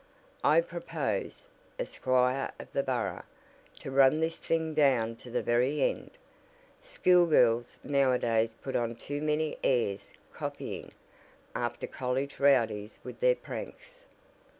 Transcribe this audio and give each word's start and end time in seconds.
"I 0.43 0.61
propose, 0.61 1.47
as 1.77 1.89
squire 1.91 2.51
of 2.59 2.73
the 2.73 2.81
borough, 2.81 3.21
to 3.81 3.91
run 3.91 4.19
this 4.19 4.39
thing 4.39 4.73
down 4.73 5.15
to 5.17 5.29
the 5.29 5.43
very 5.43 5.83
end. 5.83 6.09
School 6.81 7.27
girls 7.27 7.77
now 7.83 8.11
a 8.11 8.17
days 8.17 8.55
put 8.63 8.75
on 8.75 8.95
too 8.95 9.21
many 9.21 9.59
airs 9.63 10.11
copyin' 10.33 10.91
after 11.53 11.85
college 11.85 12.39
rowdies 12.39 12.97
with 13.03 13.19
their 13.19 13.35
pranks!" 13.35 14.05